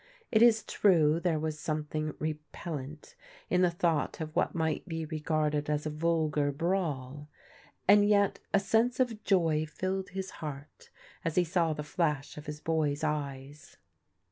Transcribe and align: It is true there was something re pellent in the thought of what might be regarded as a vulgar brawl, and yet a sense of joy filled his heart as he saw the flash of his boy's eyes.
It 0.31 0.41
is 0.41 0.63
true 0.63 1.19
there 1.19 1.37
was 1.37 1.59
something 1.59 2.15
re 2.17 2.39
pellent 2.51 3.13
in 3.51 3.61
the 3.61 3.69
thought 3.69 4.19
of 4.19 4.35
what 4.35 4.55
might 4.55 4.87
be 4.87 5.05
regarded 5.05 5.69
as 5.69 5.85
a 5.85 5.91
vulgar 5.91 6.51
brawl, 6.51 7.29
and 7.87 8.09
yet 8.09 8.39
a 8.51 8.59
sense 8.59 8.99
of 8.99 9.23
joy 9.23 9.67
filled 9.67 10.09
his 10.09 10.31
heart 10.41 10.89
as 11.23 11.35
he 11.35 11.43
saw 11.43 11.73
the 11.73 11.83
flash 11.83 12.35
of 12.35 12.47
his 12.47 12.59
boy's 12.59 13.03
eyes. 13.03 13.77